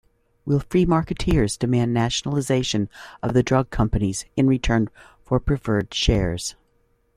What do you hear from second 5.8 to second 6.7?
shares?